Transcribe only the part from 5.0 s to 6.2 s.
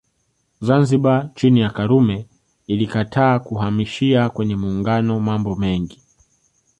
mambo mengi